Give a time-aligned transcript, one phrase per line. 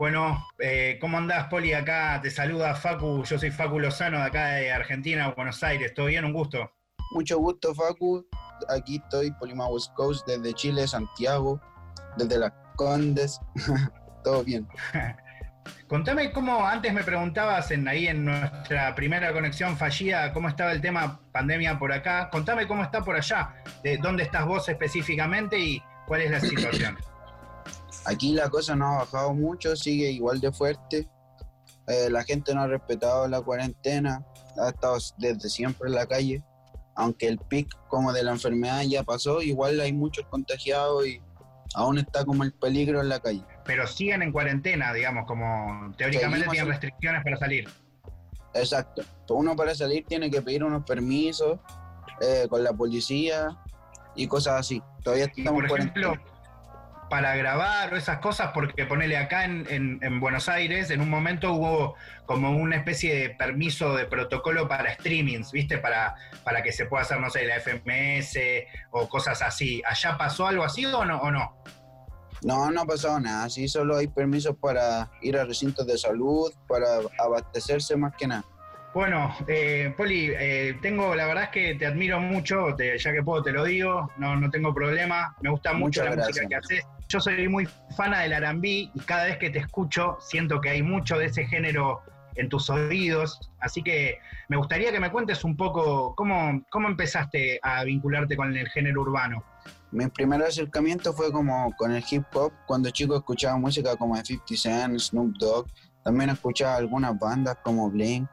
[0.00, 1.74] Bueno, eh, ¿cómo andás, Poli?
[1.74, 5.92] Acá te saluda Facu, yo soy Facu Lozano de acá de Argentina, Buenos Aires.
[5.92, 6.24] ¿Todo bien?
[6.24, 6.72] Un gusto.
[7.10, 8.26] Mucho gusto, Facu.
[8.70, 11.60] Aquí estoy, Polima West Coast, desde Chile, Santiago,
[12.16, 13.38] desde las Condes.
[14.24, 14.66] Todo bien.
[15.86, 20.80] Contame cómo, antes me preguntabas en, ahí en nuestra primera conexión fallida, cómo estaba el
[20.80, 22.30] tema pandemia por acá.
[22.30, 23.54] Contame cómo está por allá,
[23.84, 26.96] de dónde estás vos específicamente y cuál es la situación.
[28.06, 31.08] Aquí la cosa no ha bajado mucho, sigue igual de fuerte.
[31.86, 34.24] Eh, la gente no ha respetado la cuarentena,
[34.58, 36.42] ha estado desde siempre en la calle.
[36.94, 41.20] Aunque el pic como de la enfermedad ya pasó, igual hay muchos contagiados y
[41.74, 43.44] aún está como el peligro en la calle.
[43.64, 47.68] Pero siguen en cuarentena, digamos, como teóricamente tienen restricciones para salir.
[48.54, 49.02] Exacto.
[49.28, 51.58] Uno para salir tiene que pedir unos permisos
[52.20, 53.56] eh, con la policía
[54.16, 54.82] y cosas así.
[55.02, 56.14] Todavía estamos por ejemplo,
[57.10, 61.52] para grabar o esas cosas, porque ponele acá en, en, Buenos Aires, en un momento
[61.52, 65.78] hubo como una especie de permiso de protocolo para streamings, ¿viste?
[65.78, 68.38] Para, para que se pueda hacer, no sé, la FMS
[68.92, 69.82] o cosas así.
[69.84, 71.18] ¿Allá pasó algo así o no?
[71.18, 71.56] O no?
[72.42, 73.50] No, no pasado nada.
[73.50, 76.86] Sí, solo hay permisos para ir a recintos de salud, para
[77.18, 78.44] abastecerse más que nada.
[78.92, 83.42] Bueno, eh, Poli, eh, tengo, la verdad es que te admiro mucho, ya que puedo
[83.42, 86.84] te lo digo, no, no tengo problema, me gusta mucho la música que haces.
[87.08, 90.82] Yo soy muy fana del R&B y cada vez que te escucho siento que hay
[90.82, 92.02] mucho de ese género
[92.34, 94.18] en tus oídos, así que
[94.48, 99.02] me gustaría que me cuentes un poco cómo, cómo empezaste a vincularte con el género
[99.02, 99.44] urbano.
[99.92, 104.24] Mi primer acercamiento fue como con el hip hop, cuando chico escuchaba música como de
[104.24, 105.66] 50 Cent, Snoop Dogg,
[106.02, 108.28] también escuchaba algunas bandas como Blink,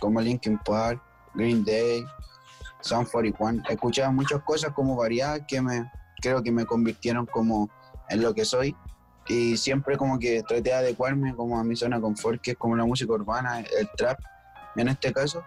[0.00, 1.00] como Linkin Park,
[1.34, 2.04] Green Day,
[2.80, 3.62] Sound 41.
[3.68, 7.70] Escuchaba muchas cosas como variadas que me creo que me convirtieron como
[8.08, 8.76] en lo que soy
[9.26, 12.56] y siempre como que traté de adecuarme como a mi zona de confort, que es
[12.56, 14.18] como la música urbana, el trap
[14.76, 15.44] en este caso,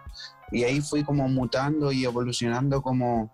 [0.50, 3.30] y ahí fui como mutando y evolucionando como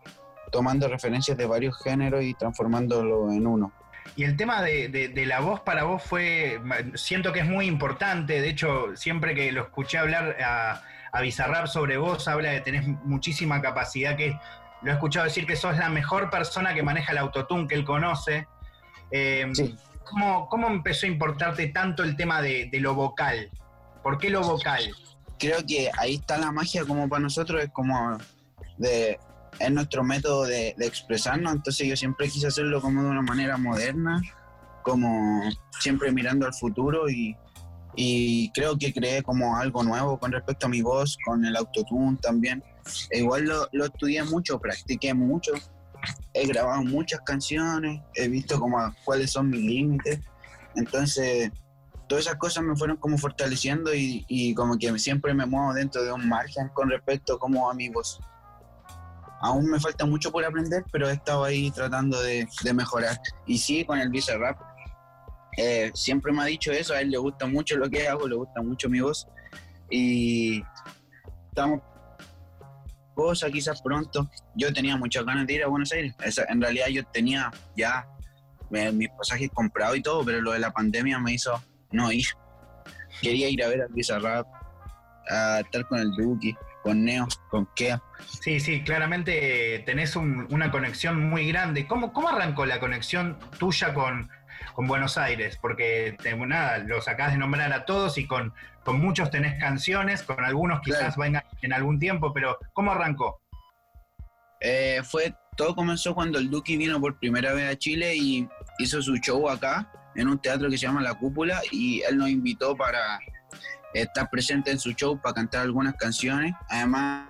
[0.50, 3.72] tomando referencias de varios géneros y transformándolo en uno.
[4.16, 6.61] Y el tema de, la voz para vos fue,
[6.95, 11.66] siento que es muy importante, de hecho, siempre que lo escuché hablar a, a Bizarrap
[11.66, 14.38] sobre vos, habla de tenés muchísima capacidad, que
[14.82, 17.84] lo he escuchado decir que sos la mejor persona que maneja el autotune que él
[17.84, 18.47] conoce.
[19.10, 19.50] Eh,
[20.48, 23.50] ¿cómo, empezó a importarte tanto el tema de, lo vocal?
[24.03, 24.82] ¿Por qué lo vocal?
[25.38, 28.19] Creo que ahí está la magia como para nosotros, es como
[28.78, 29.19] de
[29.59, 34.22] es nuestro método de, expresarnos, entonces yo siempre quise hacerlo como de una manera moderna,
[34.82, 35.42] como
[35.78, 37.37] siempre mirando al futuro y,
[38.55, 42.62] creo que creé como algo nuevo con respecto a mi voz, con el autotune también.
[43.11, 45.53] E igual lo, lo, estudié mucho, practiqué mucho,
[46.34, 50.21] he grabado muchas canciones, he visto como cuáles son mis límites,
[50.77, 51.53] entonces
[52.09, 56.03] todas esas cosas me fueron como fortaleciendo y, y como que siempre me muevo dentro
[56.03, 58.21] de un margen con respecto como a mi voz
[59.41, 63.21] aún me falta mucho por aprender, pero he estado ahí tratando de, mejorar.
[63.47, 64.59] Y sí, con el Visa Rap,
[65.62, 68.34] eh, siempre me ha dicho eso, a él le gusta mucho lo que hago, le
[68.34, 69.28] gusta mucho mi voz.
[69.91, 70.62] Y
[71.48, 71.82] estamos
[73.15, 74.31] cosas quizás pronto.
[74.56, 76.15] Yo tenía muchas ganas de ir a Buenos Aires.
[76.48, 78.09] en realidad yo tenía ya
[78.71, 82.25] mis pasajes comprados y todo, pero lo de la pandemia me hizo no ir.
[83.21, 84.47] Quería ir a ver al Visa Rap,
[85.28, 88.03] a estar con el Duki con Neo, con Kea.
[88.41, 91.87] Sí, sí, claramente tenés una conexión muy grande.
[91.87, 94.31] ¿Cómo, ¿Cómo arrancó la conexión tuya con,
[94.75, 95.59] con Buenos Aires?
[95.60, 96.16] Porque
[96.47, 98.53] nada, los acabas de nombrar a todos y con,
[98.84, 103.41] con muchos tenés canciones, con algunos quizás vengan en algún tiempo, pero ¿cómo arrancó?
[104.60, 108.48] Eh, fue, todo comenzó cuando el Duki vino por primera vez a Chile y
[108.78, 112.28] hizo su show acá en un teatro que se llama La Cúpula y él nos
[112.28, 113.21] invitó para
[113.94, 116.54] estar presente en su show para cantar algunas canciones.
[116.69, 117.28] Además,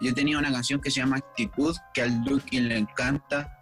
[0.00, 3.57] yo tenía una canción que se llama Actitud, que al Duki le encanta.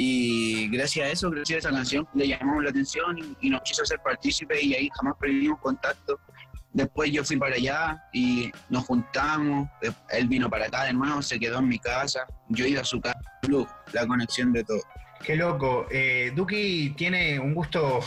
[0.00, 3.82] Y gracias a eso, gracias a esa canción, le llamamos la atención y, nos quiso
[3.82, 6.20] hacer partícipe y ahí jamás perdimos contacto.
[6.72, 9.68] Después yo fui para allá y nos juntamos.
[10.10, 12.28] Él vino para acá de nuevo, se quedó en mi casa.
[12.48, 13.18] Yo iba a su casa.
[13.92, 14.82] La conexión de todo.
[15.24, 15.86] Qué loco.
[15.90, 17.98] Eh, Duki tiene un gusto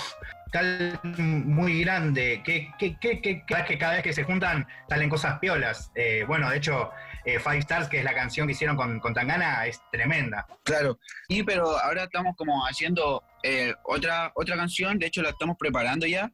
[1.18, 5.92] muy grande, que, que, que, que, cada vez que se juntan salen cosas piolas.
[5.96, 6.92] Eh, bueno, de hecho,
[7.26, 10.46] eh, Five Stars, que es la canción que hicieron con, con Tangana, es tremenda.
[10.64, 11.00] Claro,
[11.30, 16.06] y pero ahora estamos como haciendo eh, otra, otra canción, de hecho la estamos preparando
[16.06, 16.32] ya.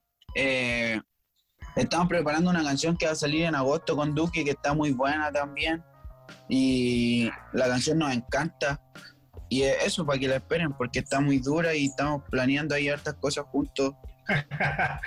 [1.75, 4.91] estamos preparando una canción que va a salir en agosto con Duki, que está muy
[4.91, 5.83] buena también.
[6.49, 8.81] Y la canción nos encanta.
[9.49, 13.15] Y eso, para que la esperen, porque está muy dura y estamos planeando ahí hartas
[13.15, 13.93] cosas juntos.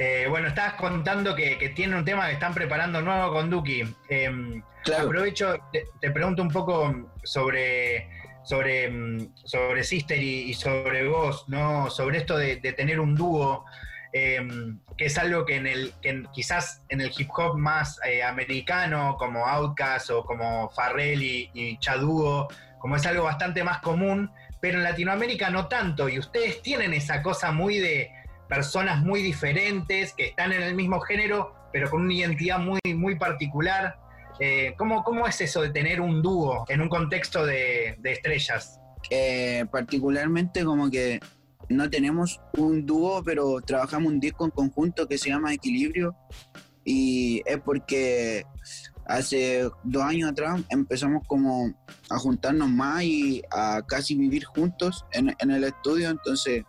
[0.00, 3.82] Eh, bueno, estabas contando que, que tiene un tema que están preparando nuevo con Duki.
[4.08, 4.62] Em,
[4.96, 5.58] aprovecho,
[6.00, 8.08] te, pregunto un poco sobre,
[8.44, 11.90] sobre, em, sobre Sister y, sobre vos, ¿no?
[11.90, 13.64] Sobre esto de, tener un dúo,
[14.12, 18.22] em, que es algo que en el, que quizás en el hip hop más eh,
[18.22, 22.46] americano, como Outkast o como Farrell y, y Chaduo,
[22.78, 24.30] como es algo bastante más común,
[24.60, 28.10] pero en Latinoamérica no tanto, y ustedes tienen esa cosa muy de
[28.48, 33.16] personas muy diferentes, que están en el mismo género, pero con una identidad muy, muy
[33.16, 33.98] particular.
[34.40, 38.80] Eh, ¿cómo, ¿cómo, es eso de tener un dúo en un contexto de, estrellas?
[39.10, 41.20] Eh, particularmente como que
[41.68, 46.16] no tenemos un dúo, pero trabajamos un disco en conjunto que se llama Equilibrio
[46.84, 48.44] y es porque
[49.08, 51.74] hace dos años atrás empezamos como
[52.10, 56.64] a juntarnos más y a casi vivir juntos en, en el estudio, entonces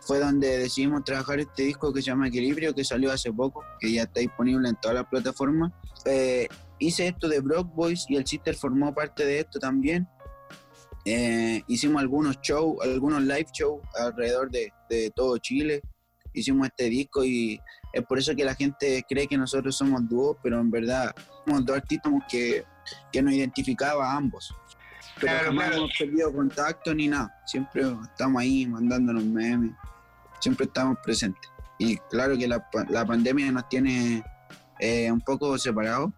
[0.00, 3.92] fue donde decidimos trabajar este disco que se llama Equilibrio, que salió hace poco, que
[3.92, 5.72] ya está disponible en todas las plataformas.
[6.04, 10.08] Eh, hice esto de Brock Boys y el Sister formó parte de esto también.
[11.04, 15.82] Eh, hicimos algunos shows, algunos live shows alrededor de, de, todo Chile.
[16.32, 17.60] Hicimos este disco y
[17.92, 21.14] es por eso que la gente cree que nosotros somos dúos, pero en verdad
[21.44, 22.64] somos dos artistas que,
[23.12, 24.54] que nos identificaba a ambos.
[25.20, 27.34] Pero jamás hemos perdido contacto ni nada.
[27.46, 29.72] Siempre estamos ahí mandándonos memes
[30.40, 31.50] siempre estamos presentes.
[31.78, 34.24] Y claro que la, la pandemia nos tiene
[34.80, 36.10] eh, un poco separados,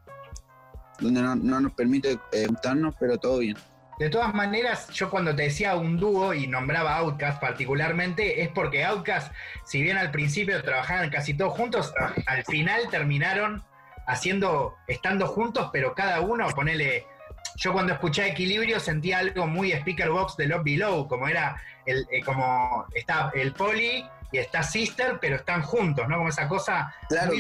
[0.98, 3.56] donde no, no nos permite eh, juntarnos, pero todo bien.
[4.02, 8.84] De todas maneras, yo cuando te decía un dúo y nombraba Outcast particularmente, es porque
[8.84, 9.32] Outcast,
[9.64, 11.94] si bien al principio trabajaban casi todos juntos,
[12.26, 13.62] al final terminaron
[14.08, 17.06] haciendo, estando juntos, pero cada uno, ponele,
[17.54, 22.04] yo cuando escuché Equilibrio sentía algo muy Speaker Box de Love Below, como era el,
[22.10, 26.16] eh, como está el poli y está Sister, pero están juntos, ¿no?
[26.16, 27.34] Como esa cosa claro,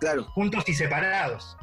[0.00, 1.56] claro, juntos y separados.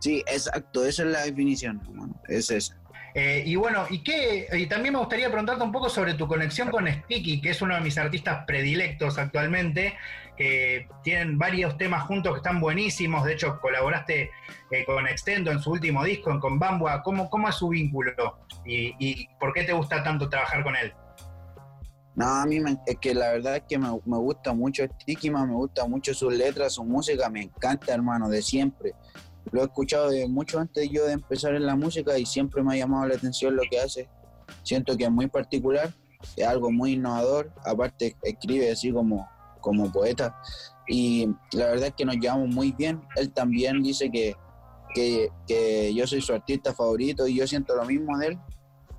[0.00, 1.80] Sí, exacto, esa es la definición,
[2.28, 2.76] es esa.
[3.20, 6.70] Eh, y bueno, y qué, y también me gustaría preguntarte un poco sobre tu conexión
[6.70, 9.96] con Sticky, que es uno de mis artistas predilectos actualmente,
[10.36, 13.24] que tienen varios temas juntos que están buenísimos.
[13.24, 14.30] De hecho, colaboraste
[14.70, 17.02] eh, con Extendo en su último disco, con Bambua.
[17.02, 18.38] ¿Cómo, cómo es su vínculo?
[18.64, 20.94] ¿Y, ¿Y, por qué te gusta tanto trabajar con él?
[22.14, 25.88] No, a mí es que la verdad es que me, gusta mucho Sticky, me gusta
[25.88, 28.94] mucho sus letras, su música, me encanta, hermano, de siempre.
[29.52, 32.74] Lo he escuchado de mucho antes yo de empezar en la música y siempre me
[32.74, 34.08] ha llamado la atención lo que hace.
[34.62, 35.92] Siento que es muy particular,
[36.36, 39.28] es algo muy innovador, aparte escribe así como,
[39.60, 40.36] como poeta
[40.86, 43.02] y la verdad es que nos llevamos muy bien.
[43.16, 44.34] Él también dice que,
[44.94, 48.38] que, que yo soy su artista favorito y yo siento lo mismo de él.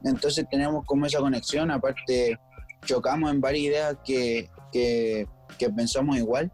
[0.04, 2.40] Entonces tenemos como esa conexión, aparte
[2.86, 5.28] chocamos en varias ideas que, que,
[5.76, 6.52] pensamos igual.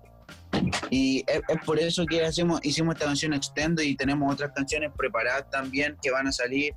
[0.90, 5.50] Y es, por eso que hacemos, hicimos esta canción Extendo y tenemos otras canciones preparadas
[5.50, 6.74] también que van a salir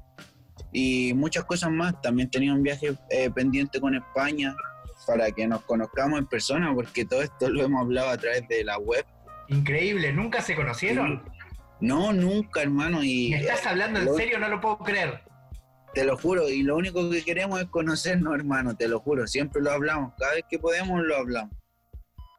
[0.73, 2.01] y muchas cosas más.
[2.03, 4.55] También tenía un viaje eh, pendiente con España
[5.07, 8.65] para que nos conozcamos en persona, porque todo esto lo hemos hablado a través de
[8.65, 9.05] la web.
[9.49, 11.23] Increíble, ¿nunca se conocieron?
[11.81, 13.03] No, nunca, hermano.
[13.03, 14.39] Y, ¿Me estás hablando en serio?
[14.39, 15.23] No lo puedo creer.
[15.95, 19.63] Te lo juro, y lo único que queremos es conocernos, hermano, te lo juro, siempre
[19.63, 21.57] lo hablamos, cada vez que podemos lo hablamos.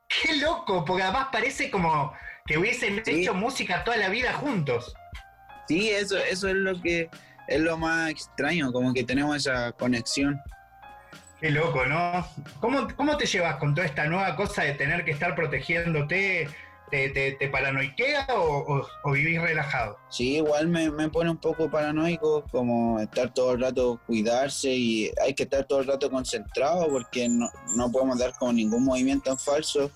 [0.09, 2.13] Qué loco, porque además parece como
[2.45, 4.94] que hubiesen hecho música toda la vida juntos.
[5.68, 7.09] Sí, eso, eso es lo que
[7.47, 10.42] es lo más extraño, como que tenemos esa conexión.
[11.39, 12.28] Qué loco, ¿no?
[12.59, 16.49] ¿Cómo, ¿Cómo te llevas con toda esta nueva cosa de tener que estar protegiéndote,
[16.89, 19.97] ¿Te, te, paranoiquea o, vivís relajado?
[20.09, 25.33] Sí, igual me, pone un poco paranoico, como estar todo el rato cuidarse y hay
[25.33, 29.91] que estar todo el rato concentrado porque no, podemos dar con ningún movimiento en falso.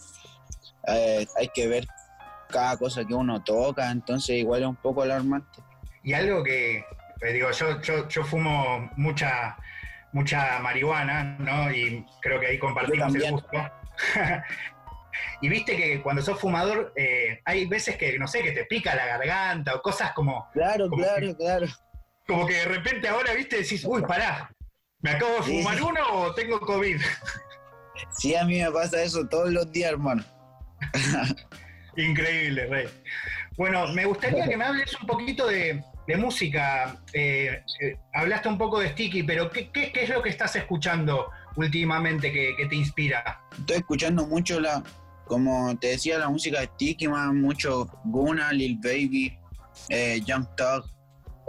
[0.88, 1.88] Eh, hay que ver
[2.50, 5.62] cada cosa que uno toca, entonces igual es un poco alarmante.
[6.04, 9.58] Y algo que, eh, digo, yo, yo, yo fumo mucha,
[10.12, 11.72] mucha marihuana, ¿no?
[11.72, 13.50] Y creo que ahí compartimos el gusto.
[15.42, 18.96] Y viste que cuando sos fumador, eh, hay veces que, no sé, que te pica
[18.96, 20.50] la garganta o cosas como.
[20.54, 21.68] Claro, claro, claro.
[22.28, 24.54] Como que de repente ahora, viste, decís, uy, pará,
[25.02, 27.02] ¿me acabo de fumar uno o tengo COVID?
[28.12, 30.24] Sí, a mí me pasa eso todos los días, hermano.
[31.98, 32.90] Increíble, Rey.
[33.58, 35.84] Bueno, me gustaría que me hables un poquito de,
[36.18, 36.98] música.
[37.14, 42.32] Eh, eh, hablaste un poco de Sticky, pero ¿qué, es lo que estás escuchando últimamente
[42.32, 43.42] que, que te inspira?
[43.58, 44.84] Estoy escuchando mucho la,
[45.26, 49.38] como te decía, la música de Tiki, mucho Guna, Lil Baby,
[49.90, 50.86] eh, Young Thug,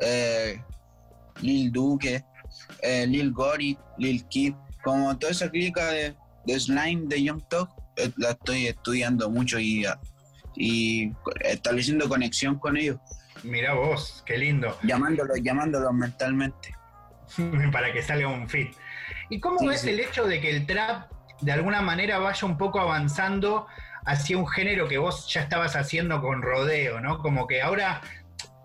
[0.00, 0.60] eh,
[1.40, 2.24] Lil Duque,
[2.82, 6.14] eh, Lil Gory, Lil Kid, como toda esa crítica de,
[6.46, 7.68] Slime de Young Thug,
[8.16, 9.86] la estoy estudiando mucho y,
[10.56, 12.98] y estableciendo conexión con ellos.
[13.42, 14.78] Mira vos, qué lindo.
[14.82, 16.74] Llamándolos, llamándolos mentalmente.
[17.72, 18.74] Para que salga un fit.
[19.30, 21.10] ¿Y cómo ves el hecho de que el trap
[21.40, 23.66] de alguna manera vaya un poco avanzando
[24.06, 27.18] hacia un género que vos ya estabas haciendo con rodeo, ¿no?
[27.18, 28.00] Como que ahora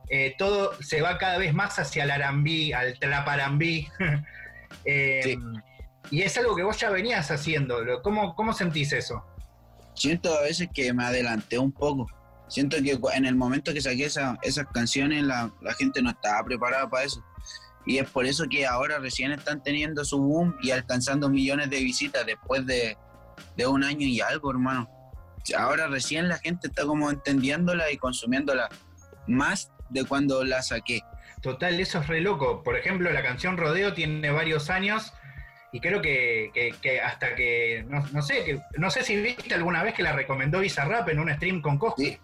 [0.10, 3.88] eh, todo se va cada vez más hacia el arambí, al traparambí.
[4.86, 5.38] eh,
[6.12, 8.02] Y es algo que vos ya venías haciendo.
[8.02, 9.24] ¿Cómo, ¿Cómo sentís eso?
[9.94, 12.08] Siento a veces que me adelanté un poco.
[12.48, 16.90] Siento que en el momento que saqué esas canciones la, la gente no estaba preparada
[16.90, 17.24] para eso.
[17.90, 21.80] Y es por eso que ahora recién están teniendo su boom y alcanzando millones de
[21.80, 22.96] visitas después de,
[23.58, 24.88] de un año y algo, hermano.
[25.58, 28.70] Ahora recién la gente está como entendiéndola y consumiéndola
[29.26, 31.02] más de cuando la saqué.
[31.42, 32.62] Total, eso es re loco.
[32.62, 35.12] Por ejemplo, la canción Rodeo tiene varios años
[35.72, 36.52] y creo que,
[37.04, 41.10] hasta que, no, sé, que, no sé si viste alguna vez que la recomendó Bizarrap
[41.10, 42.04] en un stream con Cosco.
[42.04, 42.20] Sí.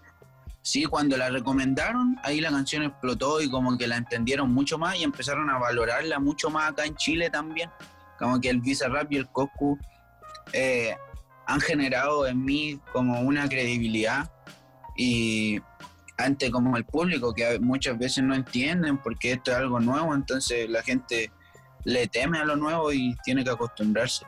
[0.90, 5.04] Cuando la recomendaron, ahí la canción explotó y como que la entendieron mucho más y
[5.04, 7.70] empezaron a valorarla mucho más acá en Chile también.
[8.18, 9.78] Como que el Bizarrap y el Coscu
[10.54, 10.96] eh,
[11.46, 14.32] han generado en mí como una credibilidad
[14.98, 15.60] y
[16.18, 20.70] ante como el público que muchas veces no entienden porque esto es algo nuevo, entonces
[20.70, 21.32] la gente
[21.84, 24.26] le teme a lo nuevo y tiene que acostumbrarse.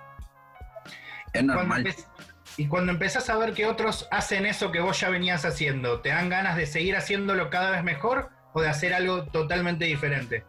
[1.34, 1.96] Es normal.
[2.58, 6.10] Y cuando empezás a ver que otros hacen eso que vos ya venías haciendo, ¿te
[6.10, 10.44] dan ganas de seguir haciéndolo cada vez mejor o de hacer algo totalmente diferente?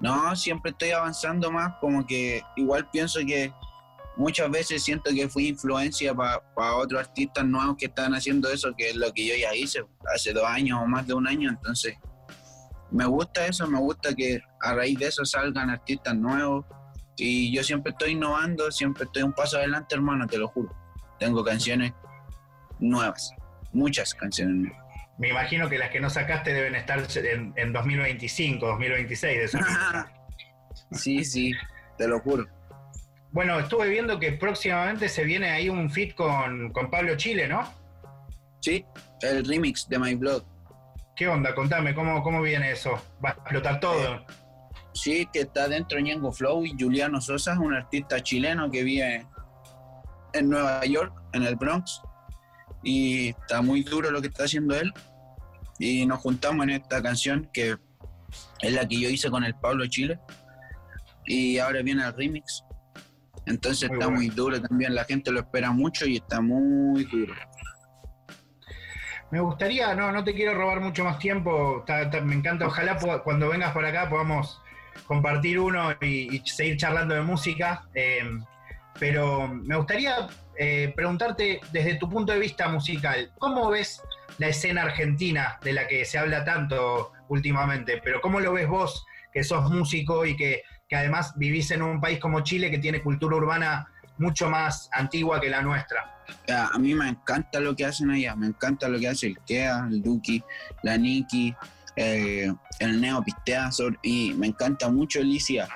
[0.00, 3.52] No, siempre estoy avanzando más, como que igual pienso que
[4.16, 8.88] muchas veces siento que fui influencia para otros artistas nuevos que están haciendo eso, que
[8.88, 9.84] es lo que yo ya hice
[10.14, 11.98] hace dos años o más de un año, entonces
[12.90, 16.64] me gusta eso, me gusta que a raíz de eso salgan artistas nuevos
[17.16, 20.74] y yo siempre estoy innovando, siempre estoy un paso adelante, hermano, te lo juro.
[21.20, 21.92] Tengo canciones
[22.78, 23.32] nuevas,
[23.72, 24.80] muchas canciones nuevas.
[25.18, 29.58] Me imagino que las que no sacaste deben estar en, en 2025, 2026 de eso.
[30.92, 31.52] sí, sí,
[31.98, 32.46] te lo juro.
[33.32, 37.70] Bueno, estuve viendo que próximamente se viene ahí un fit con, Pablo Chile, ¿no?
[38.60, 38.84] Sí,
[39.20, 40.42] el remix de My Blood.
[41.14, 41.54] ¿Qué onda?
[41.54, 42.92] Contame, ¿cómo, cómo viene eso?
[43.22, 44.14] ¿Va a explotar todo?
[44.14, 44.26] Eh,
[44.94, 49.26] sí, que está dentro Ñengo Flow y Juliano Sosa, un artista chileno que vive
[50.32, 52.02] en Nueva York, en el Bronx.
[52.82, 54.92] Y está muy duro lo que está haciendo él.
[55.78, 57.76] Y nos juntamos en esta canción que
[58.60, 60.18] es la que yo hice con el Pablo Chile.
[61.26, 62.64] Y ahora viene el remix
[63.46, 67.34] entonces está muy duro también, la gente lo espera mucho y está muy duro.
[69.30, 71.84] Me gustaría, no, no te quiero robar mucho más tiempo,
[72.24, 74.60] me encanta, ojalá cuando vengas por acá podamos
[75.06, 78.22] compartir uno y, seguir charlando de música, eh,
[78.98, 80.28] pero me gustaría
[80.58, 84.02] eh, preguntarte desde tu punto de vista musical, ¿cómo ves
[84.38, 88.00] la escena argentina de la que se habla tanto últimamente?
[88.02, 92.00] Pero ¿cómo lo ves vos, que sos músico y que que además vivís en un
[92.00, 96.16] país como Chile que tiene cultura urbana mucho más antigua que la nuestra.
[96.48, 99.86] A mí me encanta lo que hacen allá, me encanta lo que hace el Kea,
[99.88, 100.42] el Duki,
[100.82, 101.54] la Niki,
[101.94, 103.70] eh, el Neo Pistea,
[104.02, 105.68] y me encanta mucho Alicia.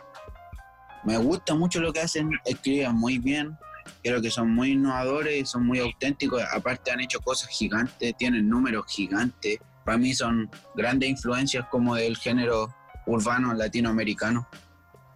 [1.05, 3.57] Me gusta mucho lo que hacen, escriben muy bien,
[4.03, 8.87] creo que son muy innovadores, son muy auténticos, aparte han hecho cosas gigantes, tienen números
[8.89, 12.75] gigantes, para mí son grandes influencias como del género
[13.07, 14.49] urbano latinoamericano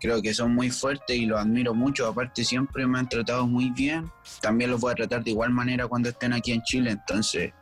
[0.00, 2.07] creo que son muy fuertes y los admiro mucho.
[2.07, 4.11] Aparte, siempre me han tratado muy bien.
[4.40, 6.90] También los voy a tratar de igual manera cuando estén aquí en Chile.
[6.90, 7.52] Entonces,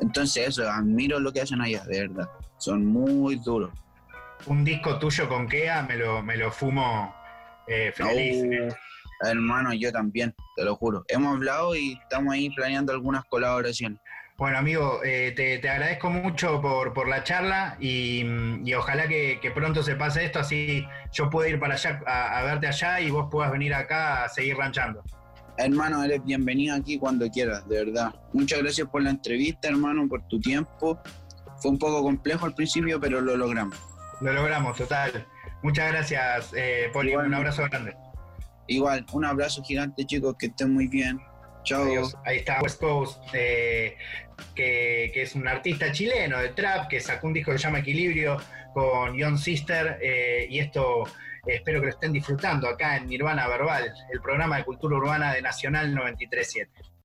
[0.00, 2.28] entonces eso, admiro lo que hacen allá, de verdad.
[2.58, 3.70] Son muy duros.
[4.46, 7.14] Un disco tuyo con Kea me lo, me lo fumo
[7.68, 8.74] eh, feliz.
[9.22, 11.04] hermano, yo también, te lo juro.
[11.08, 14.00] Hemos hablado y estamos ahí planeando algunas colaboraciones.
[14.38, 18.24] Bueno, amigo, eh, te, agradezco mucho por, la charla y,
[18.72, 23.00] ojalá que, pronto se pase esto, así yo pueda ir para allá a, verte allá
[23.00, 25.02] y vos puedas venir acá a seguir ranchando.
[25.56, 28.14] Hermano, eres bienvenido aquí cuando quieras, de verdad.
[28.32, 31.02] Muchas gracias por la entrevista, hermano, por tu tiempo.
[31.60, 33.76] Fue un poco complejo al principio, pero lo logramos.
[34.20, 35.26] Lo logramos, total.
[35.62, 37.14] Muchas gracias, eh, Poli.
[37.14, 37.96] Un abrazo grande.
[38.66, 41.20] Igual, un abrazo gigante, chicos, que estén muy bien.
[42.24, 43.96] Ahí está West Coast, eh,
[44.54, 48.38] que, es un artista chileno de trap, que sacó un disco que se llama Equilibrio
[48.72, 51.04] con Young Sister, eh, y esto
[51.46, 55.42] espero que lo estén disfrutando acá en Nirvana Verbal, el programa de cultura urbana de
[55.42, 56.70] Nacional 937.